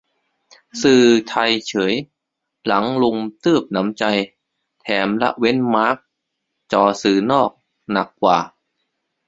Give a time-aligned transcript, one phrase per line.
[0.81, 1.93] สื่อไทยเฉย
[2.65, 4.03] หลังรุมตื้บหนำใจ
[4.81, 5.97] แถมละเว้นมาร์ค
[6.71, 7.49] จ้อสื่อนอก
[7.91, 8.37] หนักกว่า